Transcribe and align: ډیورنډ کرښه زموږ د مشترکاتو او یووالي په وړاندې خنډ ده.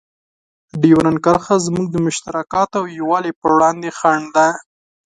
ډیورنډ 0.81 1.17
کرښه 1.25 1.55
زموږ 1.65 1.87
د 1.91 1.97
مشترکاتو 2.05 2.75
او 2.79 2.85
یووالي 2.97 3.31
په 3.39 3.47
وړاندې 3.55 3.89
خنډ 3.97 4.25
ده. 4.35 4.47